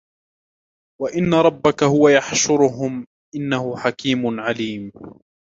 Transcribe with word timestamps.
وإن 1.01 1.33
ربك 1.33 1.83
هو 1.83 2.07
يحشرهم 2.09 3.05
إنه 3.35 3.77
حكيم 3.77 4.39
عليم 4.39 4.91